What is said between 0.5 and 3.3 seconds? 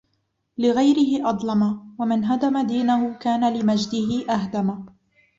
لِغَيْرِهِ أَظْلَمَ، وَمَنْ هَدَمَ دِينَهُ